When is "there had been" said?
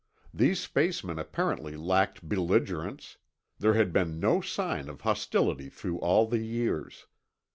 3.59-4.19